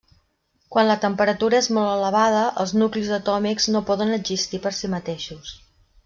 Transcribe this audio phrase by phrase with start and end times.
[0.75, 5.53] Quan la temperatura és molt elevada, els nuclis atòmics no poden existir per si mateixos.